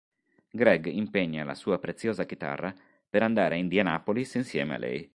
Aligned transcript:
Greg 0.49 0.87
impegna 0.87 1.43
la 1.43 1.53
sua 1.53 1.77
preziosa 1.77 2.25
chitarra 2.25 2.73
per 3.07 3.21
andare 3.21 3.53
a 3.53 3.57
Indianapolis 3.59 4.33
insieme 4.33 4.73
a 4.73 4.77
lei. 4.79 5.07